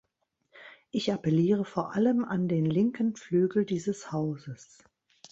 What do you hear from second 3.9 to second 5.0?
Hauses.